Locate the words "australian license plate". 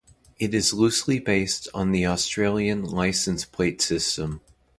2.07-3.83